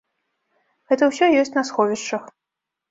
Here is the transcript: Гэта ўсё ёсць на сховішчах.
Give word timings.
Гэта 0.93 1.03
ўсё 1.11 1.31
ёсць 1.43 1.55
на 1.59 1.67
сховішчах. 1.71 2.23